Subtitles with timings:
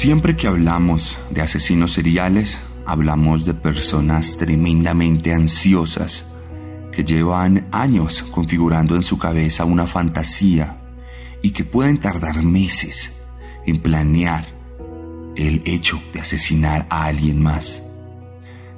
[0.00, 6.24] Siempre que hablamos de asesinos seriales, hablamos de personas tremendamente ansiosas
[6.90, 10.78] que llevan años configurando en su cabeza una fantasía
[11.42, 13.12] y que pueden tardar meses
[13.66, 14.46] en planear
[15.36, 17.82] el hecho de asesinar a alguien más.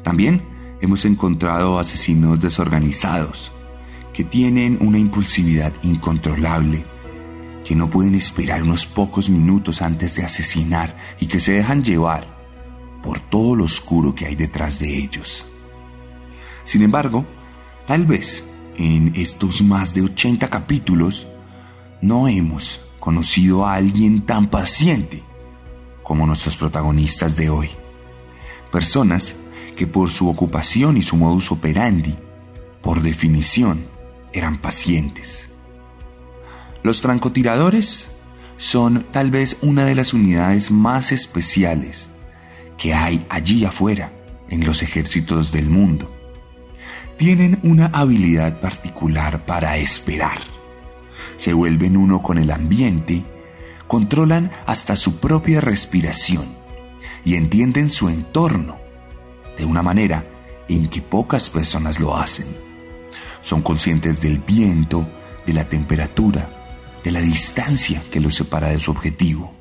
[0.02, 0.42] También
[0.80, 3.52] hemos encontrado asesinos desorganizados
[4.12, 6.84] que tienen una impulsividad incontrolable
[7.64, 12.26] que no pueden esperar unos pocos minutos antes de asesinar y que se dejan llevar
[13.02, 15.44] por todo lo oscuro que hay detrás de ellos.
[16.64, 17.24] Sin embargo,
[17.86, 18.44] tal vez
[18.76, 21.26] en estos más de 80 capítulos
[22.00, 25.22] no hemos conocido a alguien tan paciente
[26.02, 27.70] como nuestros protagonistas de hoy.
[28.70, 29.36] Personas
[29.76, 32.14] que por su ocupación y su modus operandi,
[32.82, 33.84] por definición,
[34.32, 35.51] eran pacientes.
[36.82, 38.10] Los francotiradores
[38.58, 42.10] son tal vez una de las unidades más especiales
[42.76, 44.12] que hay allí afuera
[44.48, 46.10] en los ejércitos del mundo.
[47.16, 50.38] Tienen una habilidad particular para esperar.
[51.36, 53.22] Se vuelven uno con el ambiente,
[53.86, 56.46] controlan hasta su propia respiración
[57.24, 58.78] y entienden su entorno
[59.56, 60.24] de una manera
[60.68, 62.46] en que pocas personas lo hacen.
[63.40, 65.06] Son conscientes del viento,
[65.46, 66.61] de la temperatura,
[67.04, 69.54] de la distancia que lo separa de su objetivo.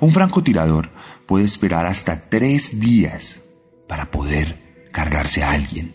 [0.00, 0.90] Un francotirador
[1.26, 3.40] puede esperar hasta tres días
[3.88, 5.94] para poder cargarse a alguien.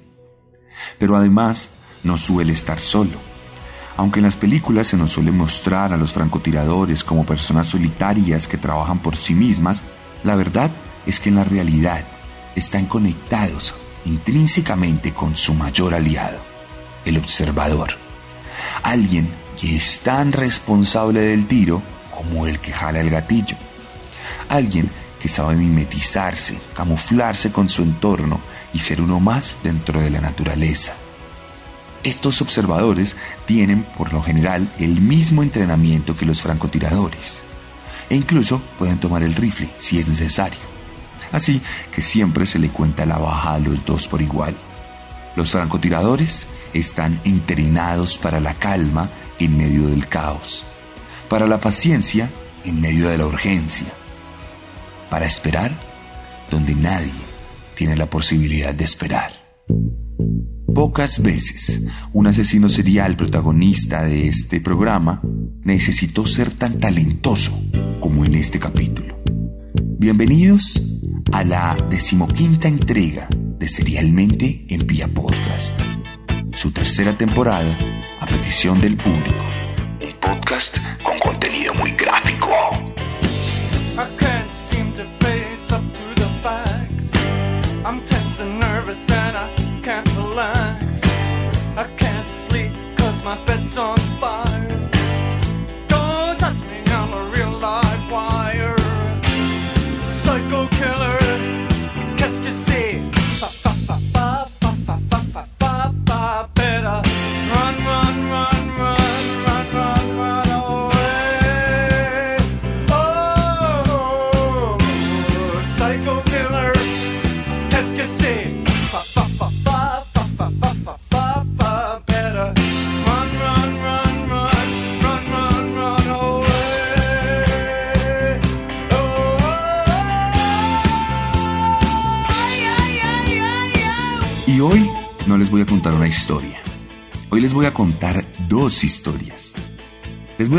[0.98, 1.72] Pero además
[2.04, 3.30] no suele estar solo.
[3.98, 8.58] Aunque en las películas se nos suele mostrar a los francotiradores como personas solitarias que
[8.58, 9.84] trabajan por sí mismas,
[10.24, 10.72] la verdad
[11.06, 12.06] es que en la realidad
[12.56, 13.74] están conectados
[14.06, 16.40] intrínsecamente con su mayor aliado,
[17.06, 18.09] el observador.
[18.84, 19.30] Alguien
[19.60, 21.82] que es tan responsable del tiro
[22.12, 23.58] como el que jala el gatillo.
[24.48, 28.40] Alguien que sabe mimetizarse, camuflarse con su entorno
[28.74, 30.94] y ser uno más dentro de la naturaleza.
[32.04, 37.44] Estos observadores tienen por lo general el mismo entrenamiento que los francotiradores
[38.10, 40.60] e incluso pueden tomar el rifle si es necesario.
[41.32, 44.56] Así que siempre se le cuenta la baja a los dos por igual.
[45.36, 49.10] Los francotiradores están entrenados para la calma
[49.40, 50.66] en medio del caos,
[51.30, 52.30] para la paciencia
[52.66, 53.88] en medio de la urgencia,
[55.10, 55.72] para esperar
[56.52, 57.12] donde nadie
[57.76, 59.32] tiene la posibilidad de esperar.
[60.74, 61.82] Pocas veces
[62.14, 65.22] un asesino serial protagonista de este programa
[65.64, 67.52] necesitó ser tan talentoso
[68.00, 69.20] como en este capítulo.
[69.98, 70.82] Bienvenidos
[71.32, 75.80] a la decimoquinta entrega de Serialmente en Vía Podcast
[76.60, 77.78] su tercera temporada
[78.20, 79.46] a petición del público.
[80.02, 82.50] Un podcast con contenido muy gráfico.
[83.96, 84.80] I can't seem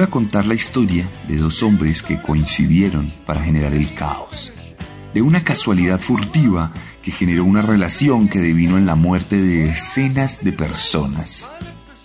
[0.01, 4.51] voy a contar la historia de dos hombres que coincidieron para generar el caos.
[5.13, 10.43] De una casualidad furtiva que generó una relación que devino en la muerte de decenas
[10.43, 11.51] de personas.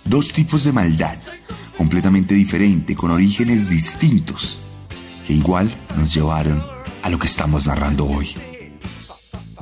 [0.04, 1.16] Dos tipos de maldad,
[1.78, 4.58] completamente diferente, con orígenes distintos,
[5.26, 6.62] que igual nos llevaron
[7.02, 8.28] a lo que estamos narrando hoy.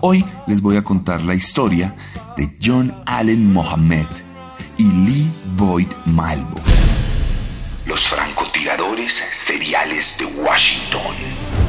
[0.00, 1.94] Hoy les voy a contar la historia
[2.36, 4.08] de John Allen Mohammed
[4.76, 6.83] y Lee Boyd Malvo.
[7.86, 11.63] Los francotiradores seriales de Washington.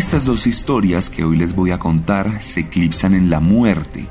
[0.00, 4.08] Estas dos historias que hoy les voy a contar se eclipsan en la muerte,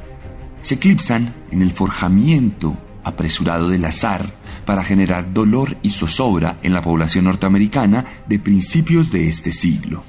[0.62, 4.32] se eclipsan en el forjamiento apresurado del azar
[4.68, 10.04] para generar dolor y zozobra en la población norteamericana de principios de este siglo.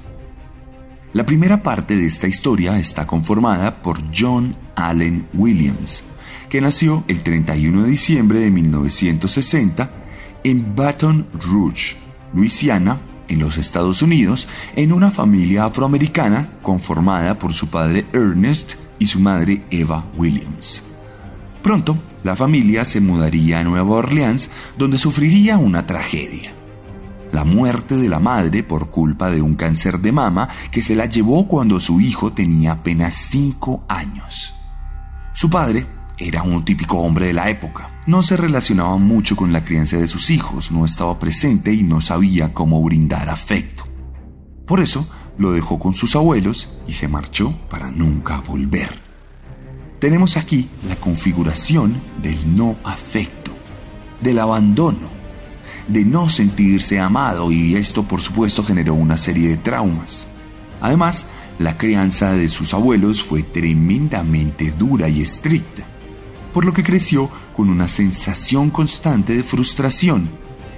[1.13, 6.03] La primera parte de esta historia está conformada por John Allen Williams,
[6.47, 9.89] que nació el 31 de diciembre de 1960
[10.43, 11.95] en Baton Rouge,
[12.35, 12.99] Luisiana,
[13.31, 19.19] en los Estados Unidos en una familia afroamericana conformada por su padre Ernest y su
[19.19, 20.83] madre Eva Williams.
[21.63, 26.53] Pronto, la familia se mudaría a Nueva Orleans, donde sufriría una tragedia.
[27.31, 31.05] La muerte de la madre por culpa de un cáncer de mama que se la
[31.05, 34.53] llevó cuando su hijo tenía apenas 5 años.
[35.33, 35.85] Su padre
[36.21, 37.89] era un típico hombre de la época.
[38.05, 41.99] No se relacionaba mucho con la crianza de sus hijos, no estaba presente y no
[42.01, 43.85] sabía cómo brindar afecto.
[44.65, 45.07] Por eso
[45.37, 48.89] lo dejó con sus abuelos y se marchó para nunca volver.
[49.99, 53.51] Tenemos aquí la configuración del no afecto,
[54.21, 55.09] del abandono,
[55.87, 60.27] de no sentirse amado y esto por supuesto generó una serie de traumas.
[60.79, 61.25] Además,
[61.59, 65.90] la crianza de sus abuelos fue tremendamente dura y estricta
[66.53, 70.29] por lo que creció con una sensación constante de frustración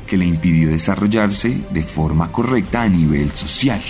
[0.07, 3.81] que le impidió desarrollarse de forma correcta a nivel social.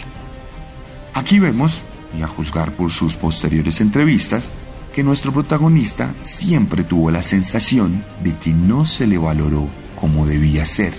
[1.14, 1.82] Aquí vemos,
[2.18, 4.52] y a juzgar por sus posteriores entrevistas,
[4.94, 9.68] que nuestro protagonista siempre tuvo la sensación de que no se le valoró
[10.00, 10.94] como debía ser,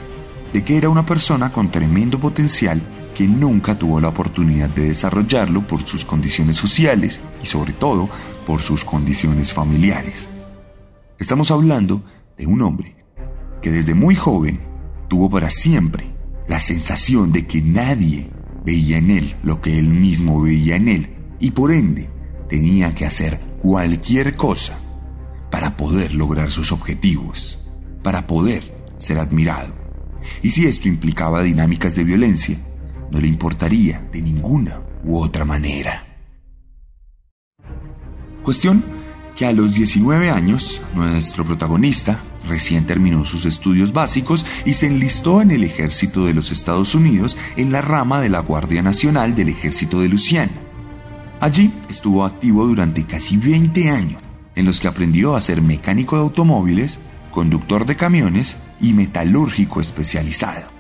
[0.53, 2.81] de que era una persona con tremendo potencial
[3.15, 8.09] que nunca tuvo la oportunidad de desarrollarlo por sus condiciones sociales y sobre todo
[8.47, 10.29] por sus condiciones familiares.
[11.19, 12.03] Estamos hablando
[12.37, 12.97] de un hombre
[13.63, 14.61] que desde muy joven
[15.09, 16.05] tuvo para siempre
[16.49, 18.29] la sensación de que nadie
[18.65, 21.09] veía en él lo que él mismo veía en él
[21.39, 22.09] y por ende
[22.49, 24.79] tenía que hacer cualquier cosa
[25.51, 27.59] para poder lograr sus objetivos,
[28.03, 28.65] para poder
[28.99, 29.73] ser admirado.
[30.43, 32.59] Y si esto implicaba dinámicas de violencia,
[33.11, 36.07] no le importaría de ninguna u otra manera.
[38.43, 38.85] Cuestión
[39.37, 45.41] que a los 19 años, nuestro protagonista recién terminó sus estudios básicos y se enlistó
[45.41, 49.49] en el ejército de los Estados Unidos en la rama de la Guardia Nacional del
[49.49, 50.53] Ejército de Luciana.
[51.41, 54.23] Allí estuvo activo durante casi 20 años,
[54.55, 60.75] en los que aprendió a ser mecánico de automóviles, conductor de camiones y metalúrgico especializado.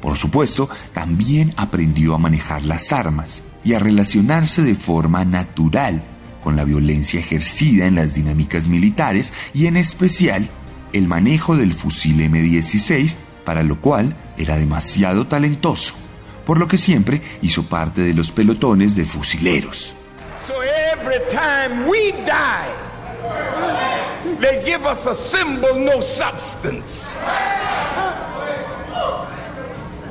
[0.00, 6.02] Por supuesto, también aprendió a manejar las armas y a relacionarse de forma natural
[6.42, 10.48] con la violencia ejercida en las dinámicas militares y en especial
[10.92, 15.94] el manejo del fusil M16, para lo cual era demasiado talentoso,
[16.44, 19.94] por lo que siempre hizo parte de los pelotones de fusileros.
[20.44, 22.68] So every time we die,
[24.40, 27.16] they give us a symbol no substance.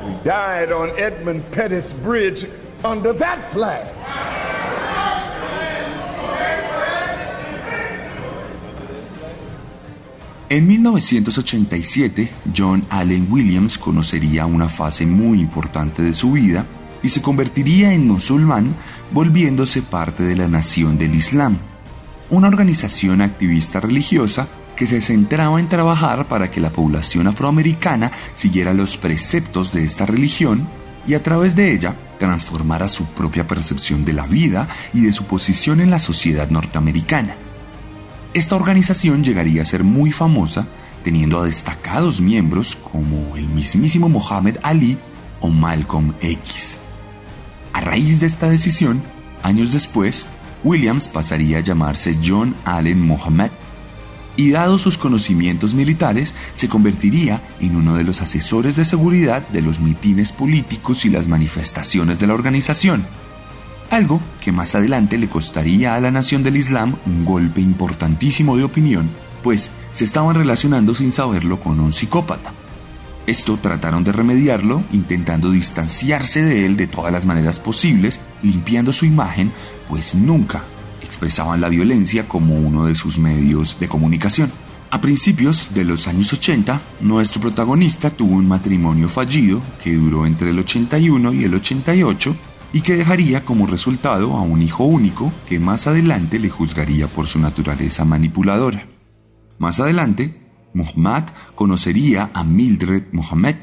[0.06, 2.48] We died on Edmund Pettus Bridge
[2.84, 3.88] under that flag.
[10.52, 16.66] En 1987, John Allen Williams conocería una fase muy importante de su vida
[17.02, 18.76] y se convertiría en musulmán,
[19.14, 21.58] volviéndose parte de la Nación del Islam,
[22.30, 28.74] una organización activista religiosa que se centraba en trabajar para que la población afroamericana siguiera
[28.74, 30.68] los preceptos de esta religión
[31.08, 35.24] y a través de ella transformara su propia percepción de la vida y de su
[35.24, 37.38] posición en la sociedad norteamericana.
[38.34, 40.66] Esta organización llegaría a ser muy famosa,
[41.04, 44.98] teniendo a destacados miembros como el mismísimo Mohammed Ali
[45.42, 46.78] o Malcolm X.
[47.74, 49.02] A raíz de esta decisión,
[49.44, 50.28] años después,
[50.64, 53.52] Williams pasaría a llamarse John Allen Mohammed
[54.38, 59.62] y dado sus conocimientos militares, se convertiría en uno de los asesores de seguridad de
[59.62, 63.06] los mitines políticos y las manifestaciones de la organización
[63.92, 68.64] algo que más adelante le costaría a la nación del Islam un golpe importantísimo de
[68.64, 69.10] opinión,
[69.44, 72.54] pues se estaban relacionando sin saberlo con un psicópata.
[73.28, 79.06] Esto trataron de remediarlo intentando distanciarse de él de todas las maneras posibles, limpiando su
[79.06, 79.52] imagen,
[79.90, 80.64] pues nunca
[81.04, 84.50] expresaban la violencia como uno de sus medios de comunicación.
[84.90, 90.50] A principios de los años 80, nuestro protagonista tuvo un matrimonio fallido que duró entre
[90.50, 92.36] el 81 y el 88
[92.74, 97.28] y que dejaría como resultado a un hijo único que más adelante le juzgaría por
[97.28, 98.88] su naturaleza manipuladora.
[99.58, 100.42] Más adelante,
[100.74, 101.26] Muhammad
[101.56, 103.56] conocería a Mildred Mohammed,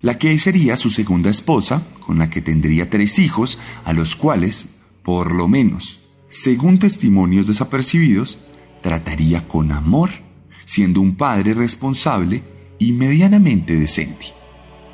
[0.00, 4.76] la que sería su segunda esposa, con la que tendría tres hijos, a los cuales,
[5.02, 8.38] por lo menos, según testimonios desapercibidos,
[8.82, 10.10] trataría con amor,
[10.64, 12.42] siendo un padre responsable
[12.78, 14.26] y medianamente decente.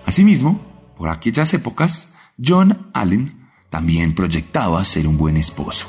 [0.04, 0.60] Asimismo,
[0.96, 3.37] por aquellas épocas, John Allen
[3.70, 5.86] también proyectaba ser un buen esposo,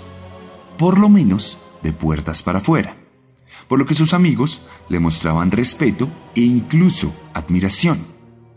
[0.78, 3.00] por lo menos de puertas para afuera
[3.70, 8.00] por lo que sus amigos le mostraban respeto e incluso admiración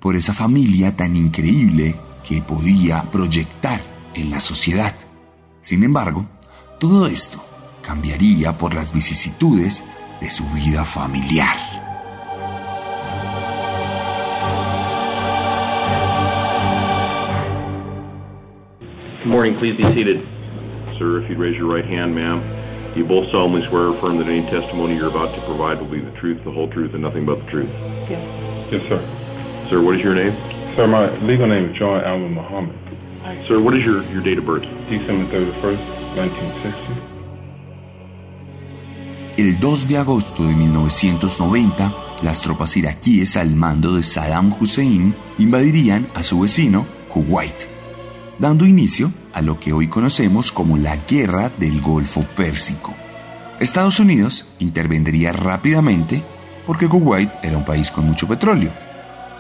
[0.00, 1.94] por esa familia tan increíble
[2.26, 3.80] que podía proyectar
[4.14, 4.94] en la sociedad.
[5.60, 6.26] Sin embargo,
[6.80, 7.44] todo esto
[7.82, 9.84] cambiaría por las vicisitudes
[10.20, 11.71] de su vida familiar.
[19.26, 20.18] Morning, please be seated.
[20.98, 22.96] Sir, if you'd raise your right hand, ma'am.
[22.96, 26.00] You both solemnly swear or affirm that any testimony you're about to provide will be
[26.00, 27.70] the truth, the whole truth, and nothing but the truth.
[28.10, 28.20] Yes.
[28.72, 29.00] Yes, sir.
[29.70, 30.32] Sir, what is your name?
[30.76, 32.76] Sir, my legal name is John Alvin Muhammad.
[33.48, 34.62] Sir, what is your, your date of birth?
[34.90, 35.80] December 31st,
[36.16, 37.12] 1960.
[39.38, 46.08] El 2 de agosto de 1990, las tropas iraquíes al mando de Saddam Hussein invadirían
[46.14, 47.71] a su vecino, Kuwait
[48.42, 52.92] dando inicio a lo que hoy conocemos como la Guerra del Golfo Pérsico.
[53.60, 56.24] Estados Unidos intervendría rápidamente
[56.66, 58.72] porque Kuwait era un país con mucho petróleo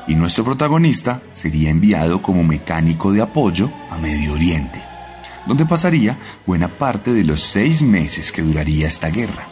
[0.06, 4.80] y nuestro protagonista sería enviado como mecánico de apoyo a Medio Oriente,
[5.48, 6.16] donde pasaría
[6.46, 9.48] buena parte de los seis meses que duraría esta guerra.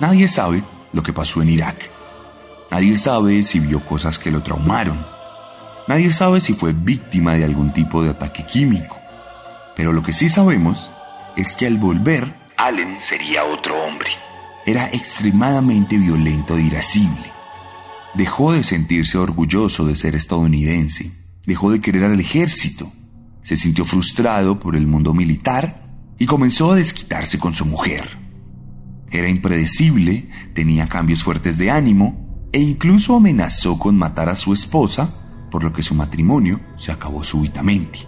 [0.00, 1.90] Nadie sabe lo que pasó en Irak.
[2.70, 5.15] Nadie sabe si vio cosas que lo traumaron
[5.88, 8.98] Nadie sabe si fue víctima de algún tipo de ataque químico.
[9.76, 10.90] Pero lo que sí sabemos
[11.36, 14.10] es que al volver, Allen sería otro hombre.
[14.64, 17.30] Era extremadamente violento e irascible.
[18.14, 21.12] Dejó de sentirse orgulloso de ser estadounidense.
[21.44, 22.90] Dejó de querer al ejército.
[23.42, 25.82] Se sintió frustrado por el mundo militar
[26.18, 28.08] y comenzó a desquitarse con su mujer.
[29.12, 35.25] Era impredecible, tenía cambios fuertes de ánimo e incluso amenazó con matar a su esposa
[35.56, 38.00] por lo que su matrimonio se acabó súbitamente.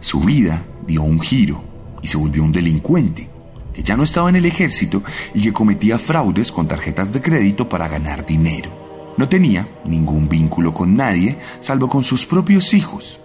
[0.00, 1.64] Su vida dio un giro
[2.02, 3.30] y se volvió un delincuente,
[3.72, 5.02] que ya no estaba en el ejército
[5.32, 9.14] y que cometía fraudes con tarjetas de crédito para ganar dinero.
[9.16, 13.18] No tenía ningún vínculo con nadie salvo con sus propios hijos,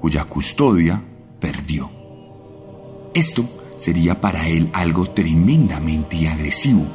[0.00, 1.02] cuya custodia
[1.40, 1.90] perdió.
[3.14, 6.86] Esto sería para él algo tremendamente agresivo,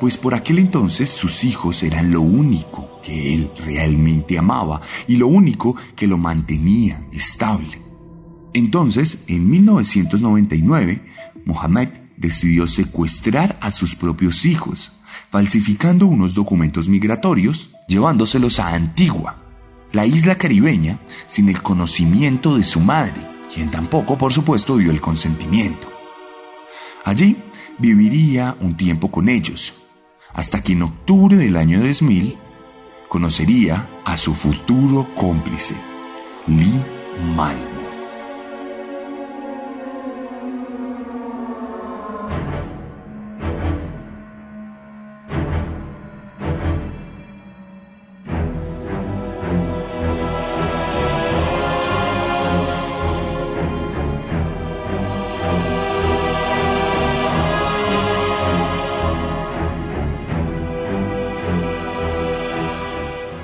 [0.00, 5.26] pues por aquel entonces sus hijos eran lo único que él realmente amaba y lo
[5.28, 7.82] único que lo mantenía estable.
[8.54, 11.02] Entonces, en 1999,
[11.44, 14.92] Mohamed decidió secuestrar a sus propios hijos,
[15.30, 19.36] falsificando unos documentos migratorios, llevándoselos a Antigua,
[19.92, 23.20] la isla caribeña, sin el conocimiento de su madre,
[23.52, 25.92] quien tampoco, por supuesto, dio el consentimiento.
[27.04, 27.36] Allí
[27.78, 29.72] viviría un tiempo con ellos,
[30.32, 32.38] hasta que en octubre del año 2000
[33.08, 35.74] conocería a su futuro cómplice,
[36.46, 36.84] Lee
[37.36, 37.69] Mal.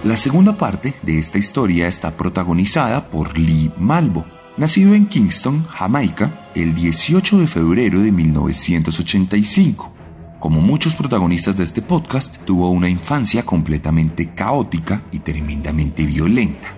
[0.06, 4.24] La segunda parte de esta historia está protagonizada por Lee Malvo,
[4.56, 9.92] nacido en Kingston, Jamaica, el 18 de febrero de 1985.
[10.38, 16.68] Como muchos protagonistas de este podcast, tuvo una infancia completamente caótica y tremendamente violenta.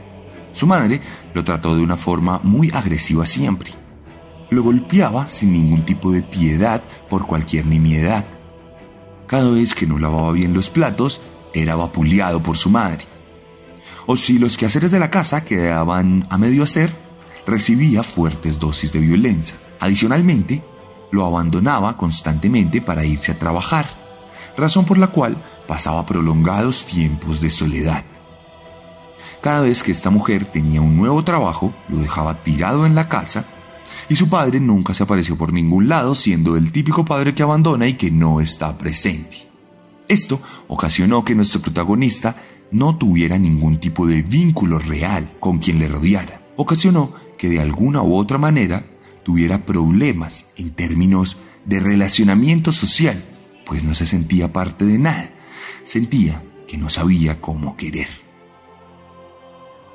[0.54, 1.02] Su madre
[1.34, 3.72] lo trató de una forma muy agresiva siempre.
[4.48, 8.24] Lo golpeaba sin ningún tipo de piedad por cualquier nimiedad.
[9.26, 11.20] Cada vez que no lavaba bien los platos,
[11.52, 13.17] era vapuleado por su madre
[14.10, 16.90] o si los quehaceres de la casa quedaban a medio hacer,
[17.46, 19.54] recibía fuertes dosis de violencia.
[19.80, 20.64] Adicionalmente,
[21.12, 23.84] lo abandonaba constantemente para irse a trabajar,
[24.56, 25.36] razón por la cual
[25.66, 28.02] pasaba prolongados tiempos de soledad.
[29.42, 33.44] Cada vez que esta mujer tenía un nuevo trabajo, lo dejaba tirado en la casa
[34.08, 37.86] y su padre nunca se apareció por ningún lado, siendo el típico padre que abandona
[37.86, 39.48] y que no está presente.
[40.08, 42.34] Esto ocasionó que nuestro protagonista
[42.70, 46.42] no tuviera ningún tipo de vínculo real con quien le rodeara.
[46.56, 48.84] Ocasionó que de alguna u otra manera
[49.22, 53.22] tuviera problemas en términos de relacionamiento social,
[53.66, 55.30] pues no se sentía parte de nada.
[55.84, 58.08] Sentía que no sabía cómo querer.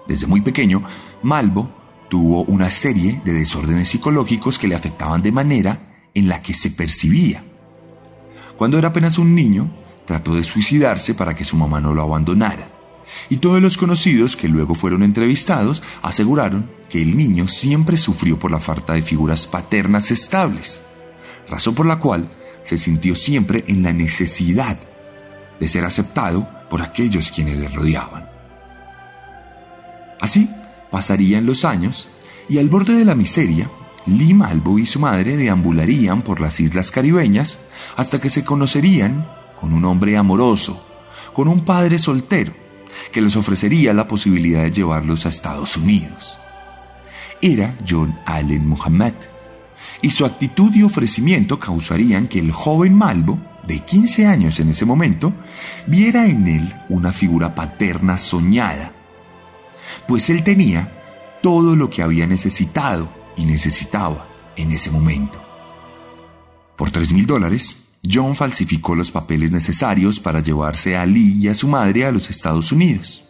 [0.07, 0.83] Desde muy pequeño,
[1.21, 1.69] Malvo
[2.09, 6.71] tuvo una serie de desórdenes psicológicos que le afectaban de manera en la que se
[6.71, 7.43] percibía.
[8.57, 9.71] Cuando era apenas un niño,
[10.05, 12.69] trató de suicidarse para que su mamá no lo abandonara.
[13.29, 18.51] Y todos los conocidos que luego fueron entrevistados aseguraron que el niño siempre sufrió por
[18.51, 20.81] la falta de figuras paternas estables,
[21.49, 22.31] razón por la cual
[22.63, 24.77] se sintió siempre en la necesidad
[25.59, 28.29] de ser aceptado por aquellos quienes le rodeaban.
[30.19, 30.49] Así
[30.89, 32.09] pasarían los años
[32.49, 33.69] y al borde de la miseria,
[34.05, 34.35] Lee
[34.79, 37.59] y su madre deambularían por las islas caribeñas
[37.95, 39.25] hasta que se conocerían
[39.63, 40.77] con un hombre amoroso,
[41.33, 42.51] con un padre soltero,
[43.13, 46.37] que les ofrecería la posibilidad de llevarlos a Estados Unidos.
[47.41, 49.13] Era John Allen Muhammad,
[50.01, 54.83] y su actitud y ofrecimiento causarían que el joven Malvo, de 15 años en ese
[54.83, 55.31] momento,
[55.87, 58.91] viera en él una figura paterna soñada,
[60.09, 60.91] pues él tenía
[61.41, 64.27] todo lo que había necesitado y necesitaba
[64.57, 65.41] en ese momento.
[66.75, 71.55] Por tres mil dólares, John falsificó los papeles necesarios para llevarse a Lee y a
[71.55, 73.23] su madre a los Estados Unidos.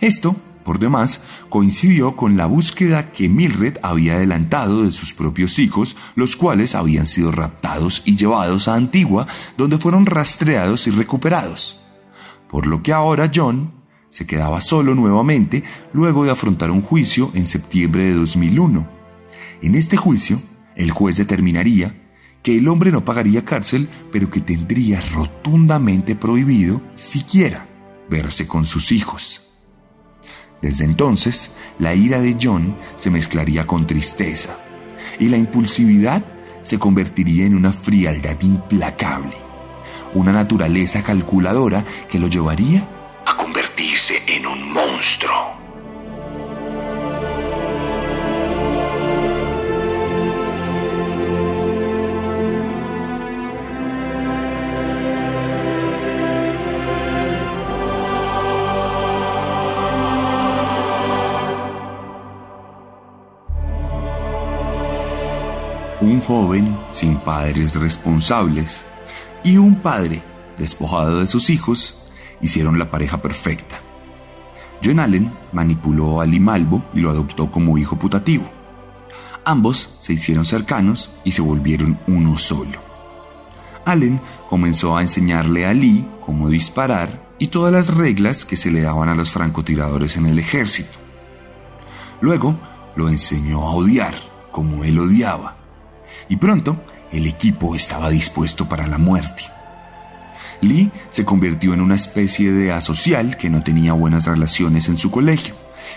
[0.00, 5.96] Esto, por demás, coincidió con la búsqueda que Mildred había adelantado de sus propios hijos,
[6.14, 9.26] los cuales habían sido raptados y llevados a Antigua,
[9.58, 11.80] donde fueron rastreados y recuperados.
[12.48, 13.72] Por lo que ahora John
[14.10, 18.88] se quedaba solo nuevamente luego de afrontar un juicio en septiembre de 2001.
[19.62, 20.40] En este juicio,
[20.76, 21.94] el juez determinaría
[22.42, 27.66] que el hombre no pagaría cárcel, pero que tendría rotundamente prohibido siquiera
[28.08, 29.42] verse con sus hijos.
[30.62, 34.58] Desde entonces, la ira de John se mezclaría con tristeza
[35.18, 36.22] y la impulsividad
[36.62, 39.36] se convertiría en una frialdad implacable,
[40.14, 42.86] una naturaleza calculadora que lo llevaría
[43.26, 45.59] a convertirse en un monstruo.
[66.20, 68.86] Joven sin padres responsables
[69.42, 70.22] y un padre
[70.58, 71.96] despojado de sus hijos
[72.40, 73.80] hicieron la pareja perfecta.
[74.82, 78.50] John Allen manipuló a Limalvo y lo adoptó como hijo putativo.
[79.44, 82.78] Ambos se hicieron cercanos y se volvieron uno solo.
[83.84, 88.82] Allen comenzó a enseñarle a Lee cómo disparar y todas las reglas que se le
[88.82, 90.98] daban a los francotiradores en el ejército.
[92.20, 92.58] Luego
[92.96, 94.14] lo enseñó a odiar
[94.52, 95.59] como él odiaba
[96.30, 99.42] y pronto el equipo estaba dispuesto para la muerte.
[100.62, 105.10] Lee se convirtió en una especie de asocial que no tenía buenas relaciones en su
[105.10, 105.54] colegio,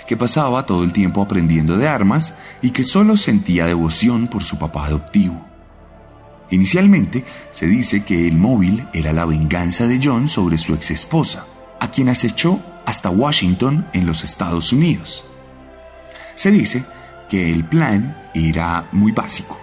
[0.08, 4.58] que pasaba todo el tiempo aprendiendo de armas y que solo sentía devoción por su
[4.58, 5.46] papá adoptivo.
[6.50, 11.46] Inicialmente se dice que el móvil era la venganza de John sobre su ex esposa,
[11.80, 15.26] a quien acechó hasta Washington en los Estados Unidos.
[16.36, 16.84] Se dice
[17.30, 19.62] que el plan era muy básico.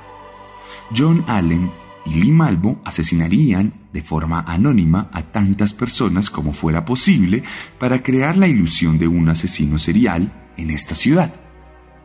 [0.97, 1.71] John Allen
[2.05, 7.43] y Lee Malvo asesinarían de forma anónima a tantas personas como fuera posible
[7.79, 11.33] para crear la ilusión de un asesino serial en esta ciudad.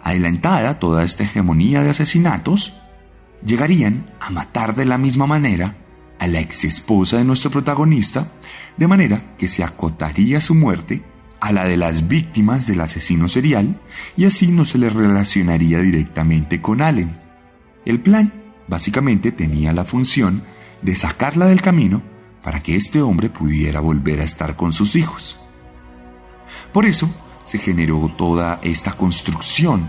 [0.04, 2.74] Adelantada toda esta hegemonía de asesinatos,
[3.46, 5.78] llegarían a matar de la misma manera
[6.20, 8.28] a la ex esposa de nuestro protagonista,
[8.78, 11.04] de manera que se acotaría su muerte
[11.40, 13.80] a la de las víctimas del asesino serial
[14.16, 17.18] y así no se le relacionaría directamente con Allen.
[17.86, 20.44] El plan básicamente tenía la función
[20.82, 22.02] de sacarla del camino
[22.44, 25.38] para que este hombre pudiera volver a estar con sus hijos.
[26.72, 27.10] Por eso
[27.44, 29.88] se generó toda esta construcción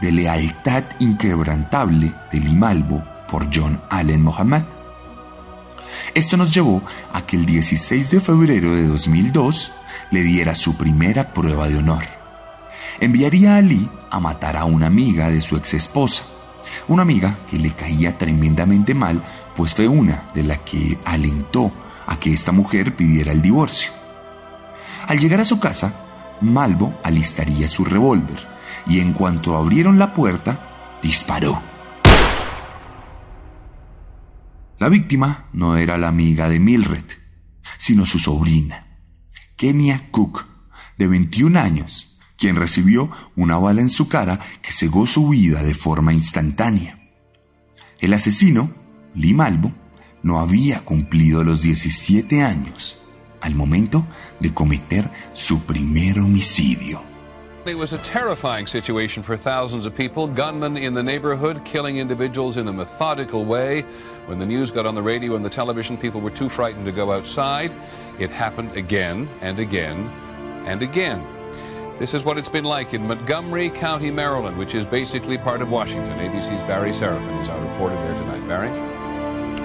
[0.00, 4.62] de lealtad inquebrantable de Limalvo por John Allen Mohammed.
[6.14, 9.72] Esto nos llevó a que el 16 de febrero de 2002
[10.10, 12.04] le diera su primera prueba de honor.
[13.00, 16.24] Enviaría a Lee a matar a una amiga de su ex esposa,
[16.88, 19.22] una amiga que le caía tremendamente mal,
[19.56, 21.72] pues fue una de la que alentó
[22.06, 23.90] a que esta mujer pidiera el divorcio.
[25.06, 25.92] Al llegar a su casa,
[26.40, 28.46] Malvo alistaría su revólver
[28.86, 31.60] y en cuanto abrieron la puerta, disparó.
[34.78, 37.04] La víctima no era la amiga de Milred,
[37.78, 38.98] sino su sobrina,
[39.56, 40.44] Kenia Cook,
[40.98, 42.05] de 21 años,
[42.36, 46.98] quien recibió una bala en su cara que cegó su vida de forma instantánea.
[48.00, 48.70] El asesino,
[49.14, 49.72] Lee Malvo,
[50.22, 52.98] no había cumplido los 17 años
[53.40, 54.06] al momento
[54.40, 57.00] de cometer su primer homicidio.
[57.64, 60.28] It was a terrifying situation for thousands of people.
[60.28, 63.84] Gunmen in the neighborhood killing individuals in a methodical way.
[64.26, 66.92] When the news got on the radio and the television, people were too frightened to
[66.92, 67.72] go outside.
[68.20, 70.08] It happened again and again
[70.64, 71.35] and again.
[71.98, 75.70] This is what it's been like in Montgomery County, Maryland, which is basically part of
[75.70, 76.18] Washington.
[76.18, 78.46] ABC's Barry Seraphin is our reporter there tonight.
[78.46, 78.70] Barry?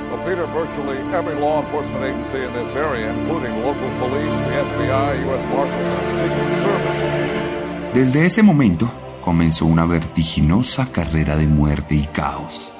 [0.10, 5.26] Well, Peter, virtually every law enforcement agency in this area, including local police, the FBI,
[5.26, 5.44] U.S.
[5.48, 7.94] Marshals, and Secret Service.
[7.94, 8.89] Desde ese momento
[9.20, 12.72] comenzó una vertiginosa carrera de muerte y caos.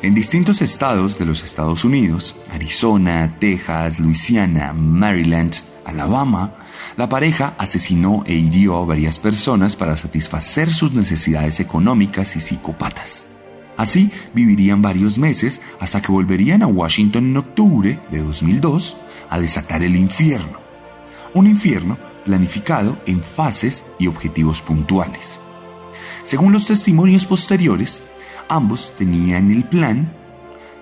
[0.00, 6.52] En distintos estados de los Estados Unidos, Arizona, Texas, Luisiana, Maryland, Alabama,
[6.96, 13.26] la pareja asesinó e hirió a varias personas para satisfacer sus necesidades económicas y psicópatas.
[13.76, 18.96] Así vivirían varios meses hasta que volverían a Washington en octubre de 2002
[19.28, 20.60] a desatar el infierno.
[21.34, 25.38] Un infierno planificado en fases y objetivos puntuales.
[26.22, 28.02] Según los testimonios posteriores,
[28.48, 30.15] ambos tenían el plan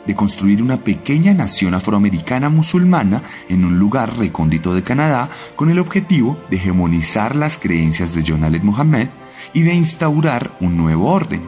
[0.06, 5.78] de construir una pequeña nación afroamericana musulmana en un lugar recóndito de Canadá con el
[5.78, 9.08] objetivo de hegemonizar las creencias de John Aled Mohammed
[9.52, 11.42] y de instaurar un nuevo orden.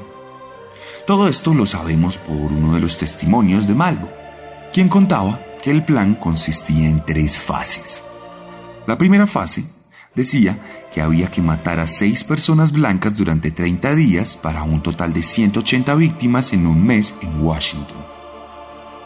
[1.06, 4.08] Todo esto lo sabemos por uno de los testimonios de Malvo,
[4.72, 8.02] quien contaba que el plan consistía en tres fases.
[8.86, 9.64] La primera fase
[10.14, 10.58] decía
[10.92, 15.22] que había que matar a seis personas blancas durante 30 días para un total de
[15.22, 18.15] 180 víctimas en un mes en Washington.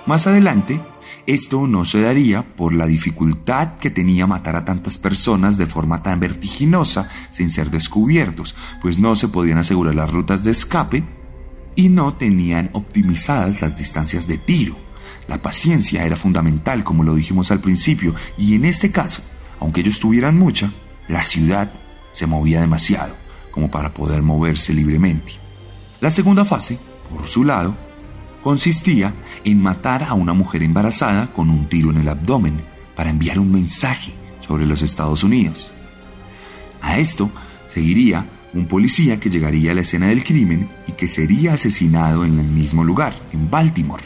[0.06, 0.80] Más adelante,
[1.26, 6.02] esto no se daría por la dificultad que tenía matar a tantas personas de forma
[6.02, 11.04] tan vertiginosa sin ser descubiertos, pues no se podían asegurar las rutas de escape
[11.76, 14.76] y no tenían optimizadas las distancias de tiro.
[15.28, 19.22] La paciencia era fundamental, como lo dijimos al principio, y en este caso,
[19.60, 20.72] aunque ellos tuvieran mucha,
[21.08, 21.70] la ciudad
[22.12, 23.14] se movía demasiado
[23.50, 25.34] como para poder moverse libremente.
[26.00, 26.78] La segunda fase,
[27.10, 27.76] por su lado,
[28.42, 32.62] consistía en matar a una mujer embarazada con un tiro en el abdomen
[32.96, 34.12] para enviar un mensaje
[34.46, 35.70] sobre los Estados Unidos.
[36.80, 37.30] A esto
[37.68, 42.38] seguiría un policía que llegaría a la escena del crimen y que sería asesinado en
[42.38, 44.04] el mismo lugar, en Baltimore.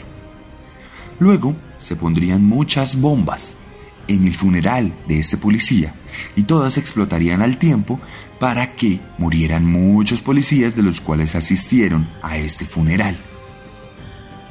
[1.19, 3.57] Luego se pondrían muchas bombas
[4.07, 5.93] en el funeral de ese policía
[6.35, 7.99] y todas explotarían al tiempo
[8.39, 13.17] para que murieran muchos policías de los cuales asistieron a este funeral.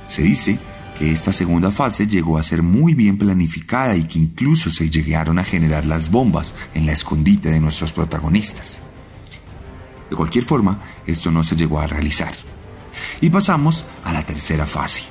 [0.08, 0.58] Se dice
[0.98, 5.38] que esta segunda fase llegó a ser muy bien planificada y que incluso se llegaron
[5.38, 8.80] a generar las bombas en la escondite de nuestros protagonistas.
[10.08, 12.32] De cualquier forma, esto no se llegó a realizar.
[13.20, 15.02] Y pasamos a la tercera fase,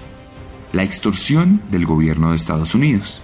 [0.71, 3.21] la extorsión del gobierno de Estados Unidos.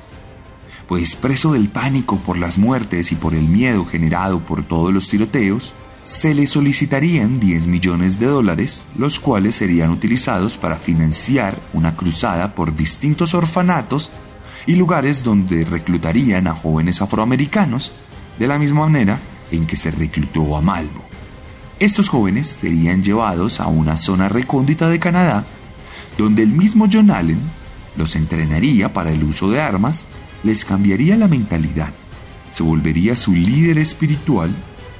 [0.88, 5.08] Pues preso del pánico por las muertes y por el miedo generado por todos los
[5.08, 5.71] tiroteos,
[6.10, 12.56] se le solicitarían 10 millones de dólares, los cuales serían utilizados para financiar una cruzada
[12.56, 14.10] por distintos orfanatos
[14.65, 17.93] y lugares donde reclutarían a jóvenes afroamericanos,
[18.39, 19.19] de la misma manera
[19.52, 21.06] en que se reclutó a Malvo.
[21.80, 25.45] Estos jóvenes serían llevados a una zona recóndita de Canadá,
[26.17, 27.39] donde el mismo John Allen
[27.95, 30.08] los entrenaría para el uso de armas,
[30.43, 31.93] les cambiaría la mentalidad,
[32.52, 34.56] se volvería su líder espiritual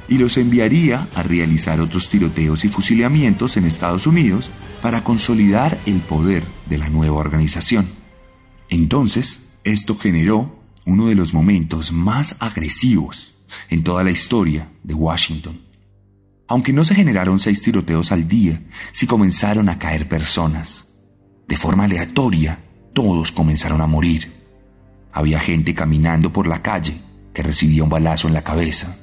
[0.10, 4.50] y los enviaría a realizar otros tiroteos y fusilamientos en Estados Unidos
[4.82, 7.88] para consolidar el poder de la nueva organización.
[8.70, 13.36] Entonces, esto generó uno de los momentos más agresivos
[13.70, 15.62] en toda la historia de Washington.
[16.48, 18.60] Aunque no se generaron seis tiroteos al día,
[18.92, 20.86] sí comenzaron a caer personas.
[21.48, 22.60] De forma aleatoria,
[22.94, 24.34] todos comenzaron a morir.
[25.12, 27.02] Había gente caminando por la calle
[27.34, 28.98] que recibía un balazo en la cabeza.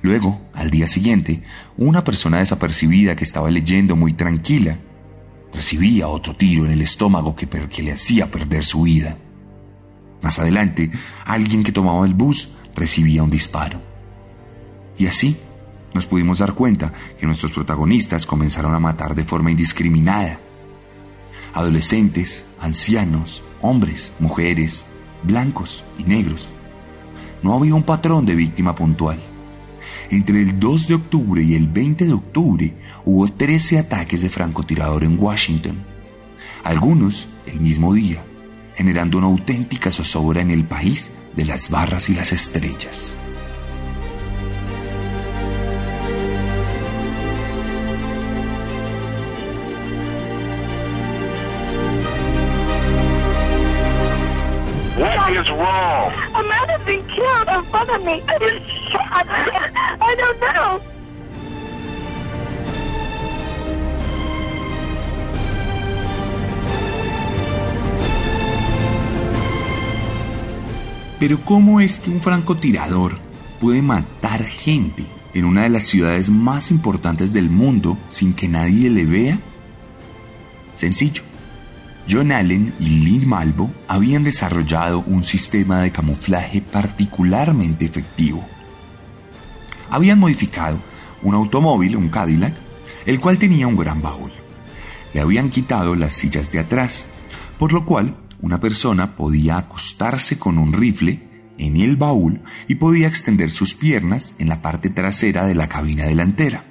[0.00, 1.42] Luego, al día siguiente,
[1.76, 4.78] una persona desapercibida que estaba leyendo muy tranquila
[5.52, 9.16] recibía otro tiro en el estómago que, que le hacía perder su vida.
[10.22, 10.90] Más adelante,
[11.24, 13.80] alguien que tomaba el bus recibía un disparo.
[14.96, 15.36] Y así
[15.94, 20.38] nos pudimos dar cuenta que nuestros protagonistas comenzaron a matar de forma indiscriminada.
[21.54, 24.84] Adolescentes, ancianos, hombres, mujeres,
[25.22, 26.48] blancos y negros.
[27.42, 29.20] No había un patrón de víctima puntual.
[30.10, 35.04] Entre el 2 de octubre y el 20 de octubre hubo 13 ataques de francotirador
[35.04, 35.76] en Washington,
[36.64, 38.24] algunos el mismo día,
[38.76, 43.17] generando una auténtica zozobra en el país de las barras y las estrellas.
[71.18, 73.18] Pero ¿cómo es que un francotirador
[73.60, 78.88] puede matar gente en una de las ciudades más importantes del mundo sin que nadie
[78.88, 79.38] le vea?
[80.76, 81.27] Sencillo.
[82.10, 88.46] John Allen y Lee Malvo habían desarrollado un sistema de camuflaje particularmente efectivo.
[89.90, 90.78] Habían modificado
[91.22, 92.54] un automóvil, un Cadillac,
[93.04, 94.30] el cual tenía un gran baúl.
[95.12, 97.06] Le habían quitado las sillas de atrás,
[97.58, 103.08] por lo cual una persona podía acostarse con un rifle en el baúl y podía
[103.08, 106.67] extender sus piernas en la parte trasera de la cabina delantera.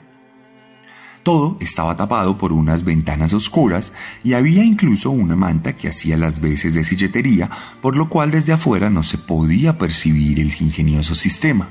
[1.28, 3.92] Todo estaba tapado por unas ventanas oscuras
[4.24, 7.50] y había incluso una manta que hacía las veces de silletería,
[7.82, 11.68] por lo cual desde afuera no se podía percibir el ingenioso sistema.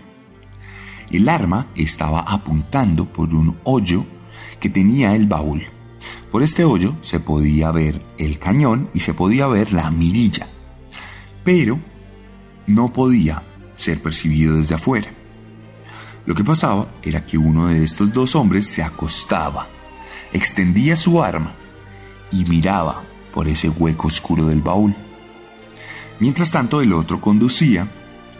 [1.11, 4.05] El arma estaba apuntando por un hoyo
[4.61, 5.62] que tenía el baúl.
[6.31, 10.49] Por este hoyo se podía ver el cañón y se podía ver la mirilla,
[11.45, 11.79] pero
[12.66, 13.42] no podía
[13.75, 15.15] ser percibido desde afuera.
[16.27, 19.69] Lo que pasaba era que uno de estos dos hombres se acostaba,
[20.33, 21.55] extendía su arma
[22.33, 24.95] y miraba por ese hueco oscuro del baúl.
[26.19, 27.87] Mientras tanto el otro conducía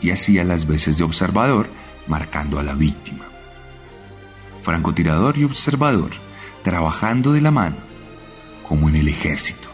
[0.01, 1.69] y hacía las veces de observador,
[2.09, 3.25] marcando a la víctima.
[4.63, 6.11] Francotirador y observador,
[6.65, 7.77] trabajando de la mano,
[8.69, 9.69] como en el ejército.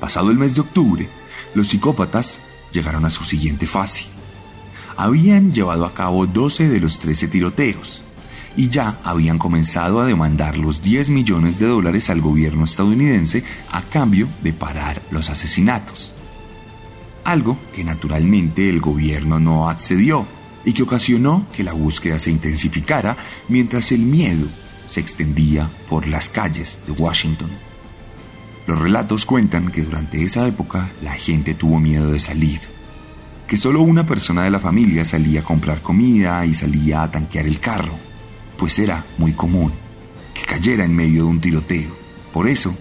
[0.00, 1.08] Pasado el mes de octubre,
[1.54, 2.40] los psicópatas
[2.72, 4.17] llegaron a su siguiente fase.
[4.98, 8.02] Habían llevado a cabo 12 de los 13 tiroteos
[8.56, 13.82] y ya habían comenzado a demandar los 10 millones de dólares al gobierno estadounidense a
[13.82, 16.12] cambio de parar los asesinatos.
[17.22, 20.26] Algo que naturalmente el gobierno no accedió
[20.64, 23.16] y que ocasionó que la búsqueda se intensificara
[23.48, 24.48] mientras el miedo
[24.88, 27.50] se extendía por las calles de Washington.
[28.66, 32.77] Los relatos cuentan que durante esa época la gente tuvo miedo de salir,
[33.48, 37.46] que solo una persona de la familia salía a comprar comida y salía a tanquear
[37.46, 37.94] el carro,
[38.58, 39.72] pues era muy común
[40.34, 41.90] que cayera en medio de un tiroteo.
[42.30, 42.76] Por eso,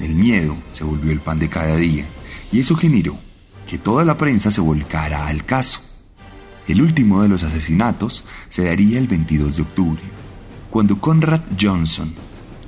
[0.00, 2.06] el miedo se volvió el pan de cada día
[2.50, 3.18] y eso generó
[3.66, 5.80] que toda la prensa se volcara al caso.
[6.66, 10.02] El último de los asesinatos se daría el 22 de octubre,
[10.70, 12.14] cuando Conrad Johnson,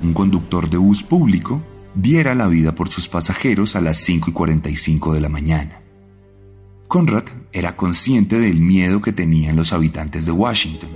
[0.03, 1.63] un conductor de bus público,
[1.95, 5.88] diera la vida por sus pasajeros a las 5 y 45 de la mañana.
[6.89, 10.89] Conrad era consciente del miedo que tenían los habitantes de Washington.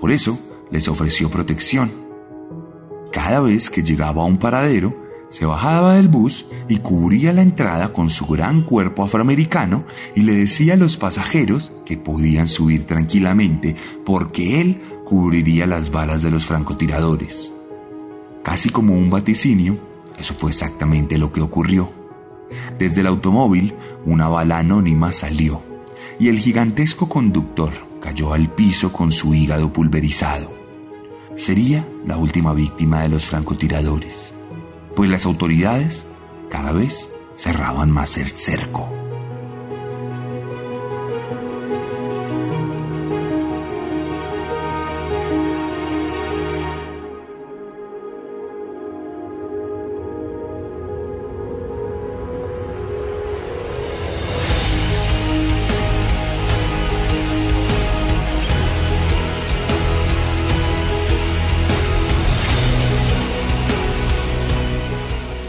[0.00, 0.36] Por eso
[0.72, 1.92] les ofreció protección.
[3.12, 4.96] Cada vez que llegaba a un paradero,
[5.28, 9.84] se bajaba del bus y cubría la entrada con su gran cuerpo afroamericano
[10.16, 16.22] y le decía a los pasajeros que podían subir tranquilamente porque él cubriría las balas
[16.22, 17.52] de los francotiradores.
[18.42, 19.78] Casi como un vaticinio,
[20.18, 22.05] eso fue exactamente lo que ocurrió.
[22.78, 25.62] Desde el automóvil, una bala anónima salió
[26.18, 30.54] y el gigantesco conductor cayó al piso con su hígado pulverizado.
[31.34, 34.34] Sería la última víctima de los francotiradores,
[34.94, 36.06] pues las autoridades
[36.50, 38.95] cada vez cerraban más el cerco.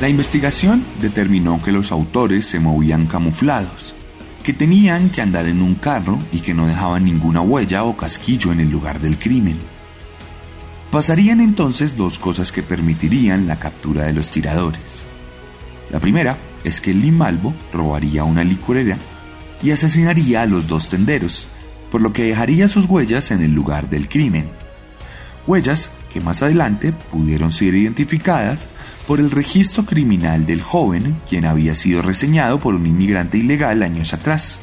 [0.08, 3.94] La investigación determinó que los autores se movían camuflados,
[4.42, 8.54] que tenían que andar en un carro y que no dejaban ninguna huella o casquillo
[8.54, 9.58] en el lugar del crimen.
[10.92, 15.04] Pasarían entonces dos cosas que permitirían la captura de los tiradores.
[15.92, 18.98] La primera es que Lee Malvo robaría una licorera
[19.62, 21.48] y asesinaría a los dos tenderos,
[21.92, 24.48] por lo que dejaría sus huellas en el lugar del crimen.
[25.48, 28.70] Huellas que más adelante pudieron ser identificadas
[29.08, 34.14] por el registro criminal del joven, quien había sido reseñado por un inmigrante ilegal años
[34.14, 34.60] atrás.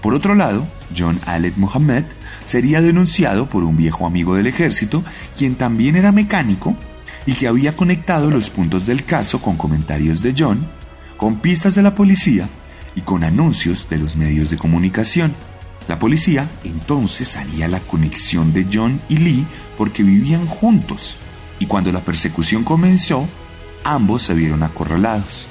[0.00, 2.04] Por otro lado, John Aled Mohammed
[2.46, 5.04] sería denunciado por un viejo amigo del ejército,
[5.36, 6.74] quien también era mecánico
[7.26, 10.66] y que había conectado los puntos del caso con comentarios de John,
[11.18, 12.48] con pistas de la policía
[12.96, 15.34] y con anuncios de los medios de comunicación.
[15.86, 21.18] La policía entonces haría la conexión de John y Lee porque vivían juntos
[21.58, 23.28] y cuando la persecución comenzó,
[23.84, 25.46] ambos se vieron acorralados.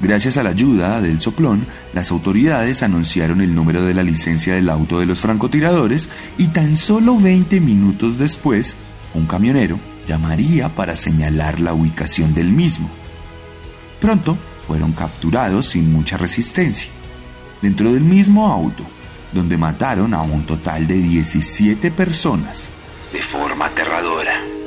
[0.00, 4.70] Gracias a la ayuda del soplón, las autoridades anunciaron el número de la licencia del
[4.70, 8.76] auto de los francotiradores y tan solo 20 minutos después,
[9.12, 12.88] un camionero llamaría para señalar la ubicación del mismo.
[14.00, 16.90] Pronto fueron capturados sin mucha resistencia,
[17.60, 18.84] dentro del mismo auto,
[19.32, 22.70] donde mataron a un total de 17 personas
[23.12, 24.59] de forma aterradora.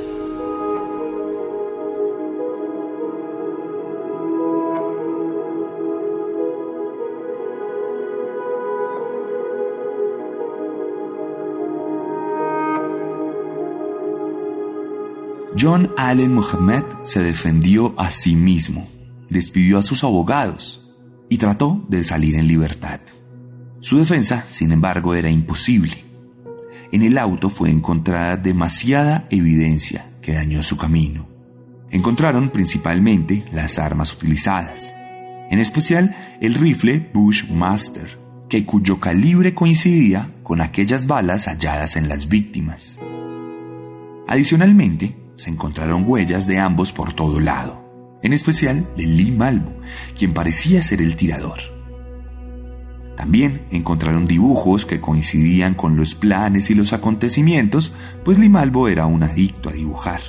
[15.56, 18.88] John Allen Mohammed se defendió a sí mismo,
[19.30, 20.92] despidió a sus abogados
[21.28, 23.00] y trató de salir en libertad.
[23.80, 26.04] Su defensa, sin embargo, era imposible.
[26.90, 31.28] En el auto fue encontrada demasiada evidencia que dañó su camino.
[31.90, 34.92] Encontraron principalmente las armas utilizadas,
[35.50, 42.28] en especial el rifle Bushmaster, que cuyo calibre coincidía con aquellas balas halladas en las
[42.28, 42.98] víctimas.
[44.26, 47.84] Adicionalmente, se encontraron huellas de ambos por todo lado,
[48.22, 49.36] en especial de Lee
[50.16, 51.58] quien parecía ser el tirador.
[53.16, 57.92] También encontraron dibujos que coincidían con los planes y los acontecimientos,
[58.24, 60.20] pues Lee Malvo era un adicto a dibujar.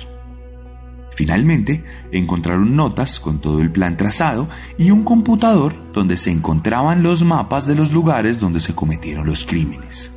[1.16, 7.24] Finalmente, encontraron notas con todo el plan trazado y un computador donde se encontraban los
[7.24, 10.12] mapas de los lugares donde se cometieron los crímenes.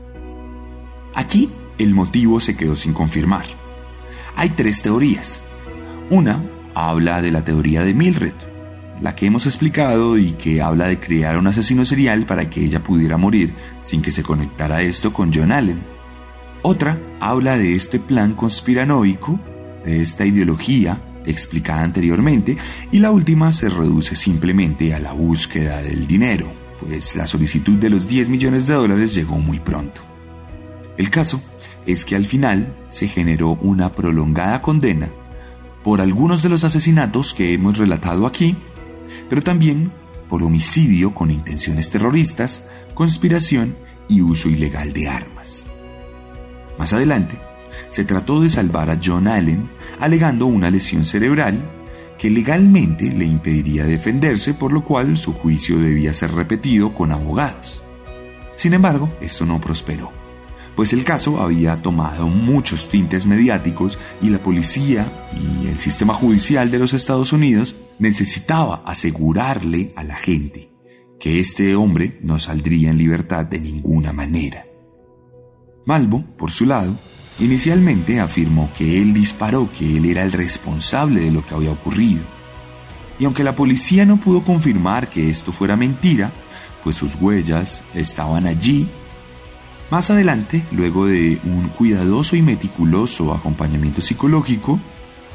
[1.15, 3.45] Aquí, el motivo se quedó sin confirmar
[4.39, 5.41] hay tres teorías.
[6.09, 6.41] Una
[6.73, 8.31] habla de la teoría de Mildred,
[9.01, 12.81] la que hemos explicado y que habla de crear un asesino serial para que ella
[12.81, 15.81] pudiera morir sin que se conectara esto con John Allen.
[16.61, 19.37] Otra habla de este plan conspiranoico,
[19.83, 22.55] de esta ideología explicada anteriormente,
[22.93, 26.49] y la última se reduce simplemente a la búsqueda del dinero,
[26.79, 29.99] pues la solicitud de los 10 millones de dólares llegó muy pronto.
[30.97, 31.41] El caso
[31.85, 35.09] es que al final se generó una prolongada condena
[35.83, 38.55] por algunos de los asesinatos que hemos relatado aquí,
[39.29, 39.91] pero también
[40.27, 43.75] por homicidio con intenciones terroristas, conspiración
[44.07, 45.65] y uso ilegal de armas.
[46.77, 47.39] Más adelante,
[47.89, 51.71] se trató de salvar a John Allen alegando una lesión cerebral
[52.17, 57.81] que legalmente le impediría defenderse, por lo cual su juicio debía ser repetido con abogados.
[58.55, 60.18] Sin embargo, esto no prosperó
[60.79, 66.71] pues el caso había tomado muchos tintes mediáticos y la policía y el sistema judicial
[66.71, 70.71] de los Estados Unidos necesitaba asegurarle a la gente
[71.19, 74.67] que este hombre no saldría en libertad de ninguna manera.
[75.85, 76.95] Malvo, por su lado,
[77.41, 82.21] inicialmente afirmó que él disparó, que él era el responsable de lo que había ocurrido.
[83.19, 86.31] Y aunque la policía no pudo confirmar que esto fuera mentira,
[86.85, 88.87] pues sus huellas estaban allí
[89.89, 94.79] más adelante, luego de un cuidadoso y meticuloso acompañamiento psicológico,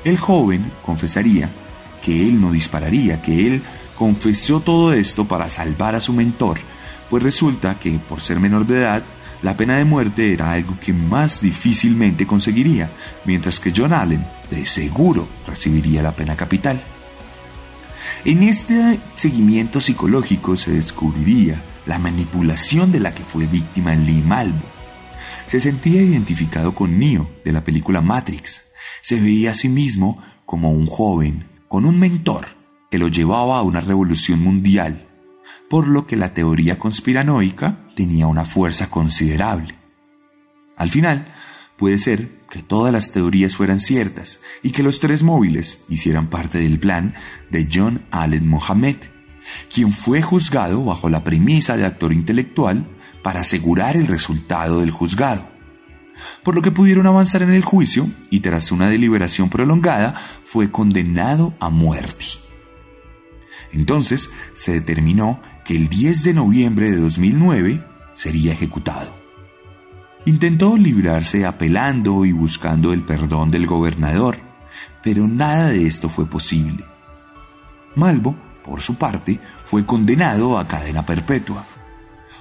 [0.05, 1.51] el joven confesaría
[2.03, 3.63] que él no dispararía, que él
[3.97, 6.59] confesó todo esto para salvar a su mentor,
[7.11, 9.03] pues resulta que por ser menor de edad,
[9.43, 12.91] la pena de muerte era algo que más difícilmente conseguiría,
[13.25, 16.83] mientras que John Allen de seguro recibiría la pena capital.
[18.25, 24.63] En este seguimiento psicológico se descubriría la manipulación de la que fue víctima Lee Malvo.
[25.47, 28.63] Se sentía identificado con Neo de la película Matrix.
[29.03, 32.47] Se veía a sí mismo como un joven con un mentor
[32.91, 35.09] que lo llevaba a una revolución mundial,
[35.69, 39.75] por lo que la teoría conspiranoica tenía una fuerza considerable.
[40.77, 41.35] Al final,
[41.77, 46.59] puede ser que todas las teorías fueran ciertas y que los tres móviles hicieran parte
[46.59, 47.15] del plan
[47.51, 48.97] de John Allen Mohammed
[49.73, 52.87] quien fue juzgado bajo la premisa de actor intelectual
[53.23, 55.43] para asegurar el resultado del juzgado.
[56.43, 60.15] Por lo que pudieron avanzar en el juicio y tras una deliberación prolongada
[60.45, 62.25] fue condenado a muerte.
[63.73, 67.85] Entonces se determinó que el 10 de noviembre de 2009
[68.15, 69.15] sería ejecutado.
[70.27, 74.39] Intentó librarse apelando y buscando el perdón del gobernador,
[75.03, 76.85] pero nada de esto fue posible.
[77.95, 81.67] Malvo por su parte, fue condenado a cadena perpetua.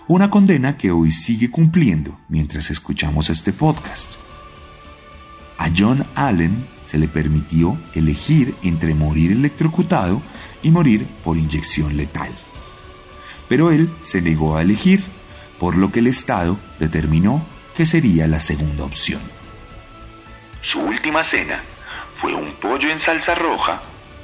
[0.05, 4.15] una condena que hoy sigue cumpliendo mientras escuchamos este podcast.
[5.57, 10.21] A John Allen se le permitió elegir entre morir electrocutado
[10.61, 12.32] y morir por inyección letal.
[13.47, 15.03] Pero él se negó a elegir,
[15.57, 19.21] por lo que el Estado determinó que sería la segunda opción.
[20.61, 21.61] Su última cena
[22.17, 23.82] fue un pollo en salsa roja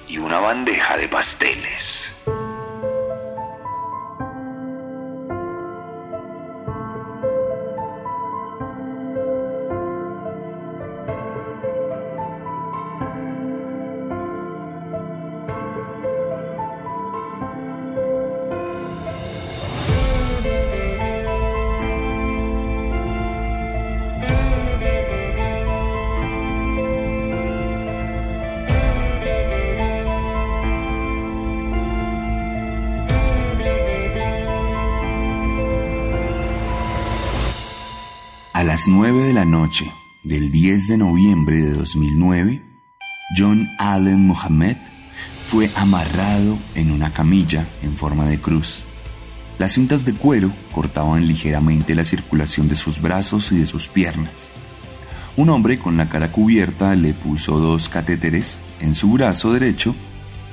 [0.09, 2.11] y una bandeja de pasteles.
[38.79, 39.91] Las 9 de la noche
[40.23, 42.63] del 10 de noviembre de 2009,
[43.35, 44.77] John Allen Mohammed
[45.47, 48.85] fue amarrado en una camilla en forma de cruz.
[49.57, 54.49] Las cintas de cuero cortaban ligeramente la circulación de sus brazos y de sus piernas.
[55.35, 59.93] Un hombre con la cara cubierta le puso dos catéteres en su brazo derecho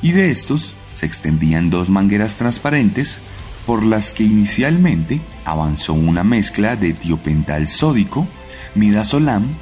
[0.03, 3.21] y de estos se extendían dos mangueras transparentes
[3.67, 8.29] por las que inicialmente avanzó una mezcla de tiopental sódico,
[8.77, 9.57] midazolam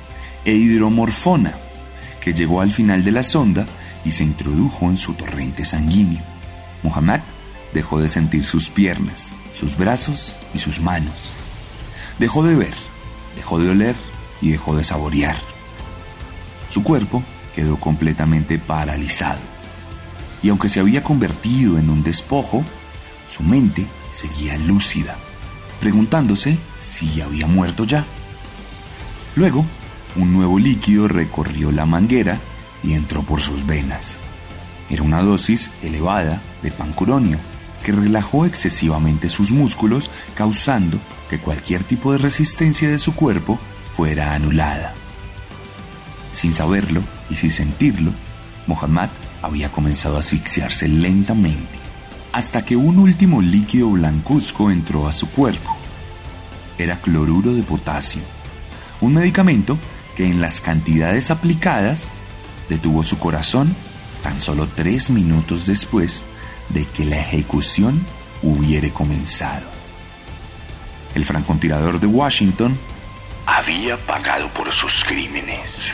[0.44, 1.54] e hidromorfona,
[2.20, 3.66] que llegó al final de la sonda
[4.04, 6.22] y se introdujo en su torrente sanguíneo.
[6.82, 7.20] Muhammad
[7.72, 11.14] dejó de sentir sus piernas, sus brazos y sus manos.
[12.18, 12.74] Dejó de ver,
[13.36, 13.96] dejó de oler
[14.42, 15.36] y dejó de saborear.
[16.70, 17.22] Su cuerpo
[17.54, 19.40] quedó completamente paralizado.
[20.42, 22.64] Y aunque se había convertido en un despojo,
[23.34, 25.16] su mente seguía lúcida,
[25.80, 28.04] preguntándose si había muerto ya.
[29.34, 29.66] Luego,
[30.14, 32.38] un nuevo líquido recorrió la manguera
[32.84, 34.20] y entró por sus venas.
[34.88, 37.38] Era una dosis elevada de pancuronio
[37.82, 43.58] que relajó excesivamente sus músculos, causando que cualquier tipo de resistencia de su cuerpo
[43.96, 44.94] fuera anulada.
[46.32, 48.12] Sin saberlo y sin sentirlo,
[48.68, 49.08] Mohammad
[49.42, 51.83] había comenzado a asfixiarse lentamente
[52.34, 55.76] hasta que un último líquido blancuzco entró a su cuerpo.
[56.78, 58.22] Era cloruro de potasio,
[59.00, 59.78] un medicamento
[60.16, 62.08] que en las cantidades aplicadas
[62.68, 63.76] detuvo su corazón
[64.24, 66.24] tan solo tres minutos después
[66.70, 68.04] de que la ejecución
[68.42, 69.66] hubiere comenzado.
[71.14, 72.76] El francotirador de Washington
[73.46, 75.92] había pagado por sus crímenes.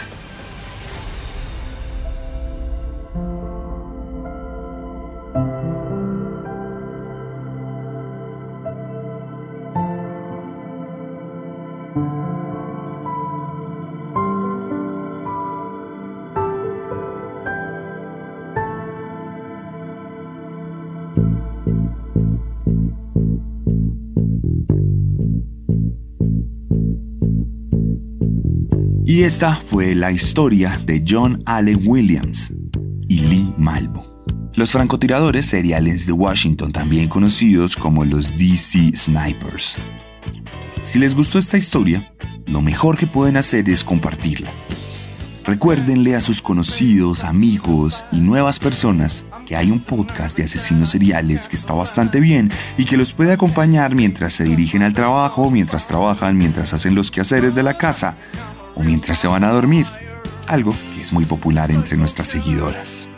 [29.20, 32.54] Y esta fue la historia de John Allen Williams
[33.06, 34.24] y Lee Malvo.
[34.54, 39.76] Los francotiradores seriales de Washington, también conocidos como los DC Snipers.
[40.80, 42.14] Si les gustó esta historia,
[42.46, 44.54] lo mejor que pueden hacer es compartirla.
[45.44, 51.46] Recuérdenle a sus conocidos, amigos y nuevas personas que hay un podcast de asesinos seriales
[51.50, 55.86] que está bastante bien y que los puede acompañar mientras se dirigen al trabajo, mientras
[55.86, 58.16] trabajan, mientras hacen los quehaceres de la casa
[58.80, 59.86] o mientras se van a dormir,
[60.48, 63.08] algo que es muy popular entre nuestras seguidoras.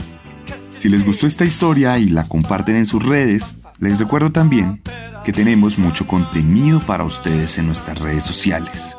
[0.76, 4.82] Si les gustó esta historia y la comparten en sus redes, les recuerdo también
[5.24, 8.96] que tenemos mucho contenido para ustedes en nuestras redes sociales.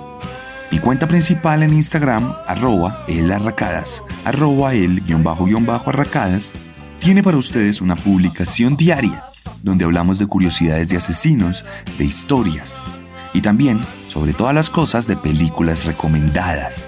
[0.71, 6.51] Mi cuenta principal en Instagram, arroba elarracadas, arroba el guion bajo guion bajo arracadas,
[6.99, 9.25] tiene para ustedes una publicación diaria
[9.61, 11.65] donde hablamos de curiosidades de asesinos,
[11.97, 12.85] de historias
[13.33, 16.87] y también sobre todas las cosas de películas recomendadas.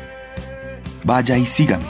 [1.03, 1.85] Vaya y sígame,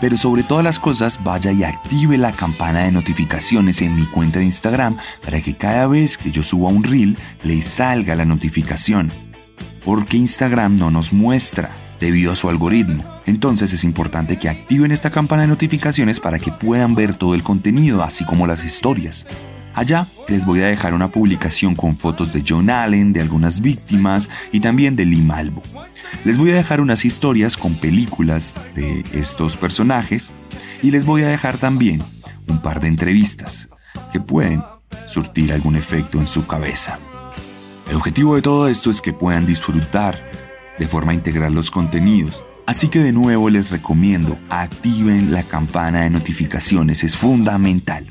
[0.00, 4.38] pero sobre todas las cosas vaya y active la campana de notificaciones en mi cuenta
[4.38, 9.12] de Instagram para que cada vez que yo suba un reel le salga la notificación.
[9.84, 13.04] Porque Instagram no nos muestra debido a su algoritmo.
[13.26, 17.42] Entonces es importante que activen esta campana de notificaciones para que puedan ver todo el
[17.42, 19.26] contenido, así como las historias.
[19.76, 24.30] Allá les voy a dejar una publicación con fotos de John Allen, de algunas víctimas
[24.50, 25.22] y también de Lee.
[26.24, 30.32] Les voy a dejar unas historias con películas de estos personajes
[30.82, 32.02] y les voy a dejar también
[32.48, 33.68] un par de entrevistas
[34.14, 34.64] que pueden
[35.06, 36.98] surtir algún efecto en su cabeza.
[37.90, 40.18] El objetivo de todo esto es que puedan disfrutar
[40.78, 42.42] de forma integral los contenidos.
[42.66, 48.06] Así que de nuevo les recomiendo, activen la campana de notificaciones, es fundamental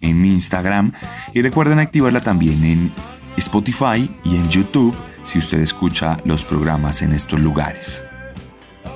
[0.00, 0.92] en mi Instagram
[1.34, 2.92] y recuerden activarla también en
[3.36, 8.04] Spotify y en YouTube si usted escucha los programas en estos lugares.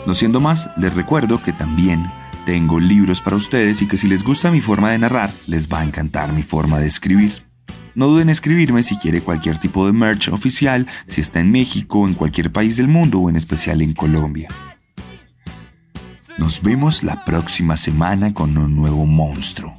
[0.07, 2.11] No siendo más, les recuerdo que también
[2.46, 5.80] tengo libros para ustedes y que si les gusta mi forma de narrar, les va
[5.80, 7.46] a encantar mi forma de escribir.
[7.94, 12.09] No duden en escribirme si quiere cualquier tipo de merch oficial, si está en México,
[12.09, 14.48] en cualquier país del mundo o en especial en Colombia.
[16.38, 19.78] Nos vemos la próxima semana con un nuevo monstruo.